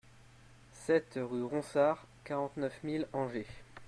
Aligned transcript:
sept 0.73 1.15
rUE 1.21 1.43
RONSARD, 1.47 1.99
quarante-neuf 2.23 2.73
mille 2.83 3.07
Angers 3.13 3.45